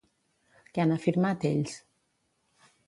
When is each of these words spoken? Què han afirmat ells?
Què 0.71 0.83
han 0.85 0.95
afirmat 0.95 1.47
ells? 1.51 1.79